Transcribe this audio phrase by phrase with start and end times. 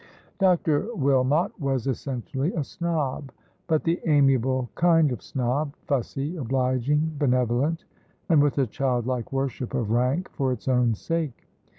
[0.39, 0.87] Dr.
[0.95, 3.31] Wilmot was essentially a snob,
[3.67, 7.85] but the amiable kind of snob, fussy, obliging, benevolent,
[8.27, 11.45] and with a childlike worship of rank for its own sake.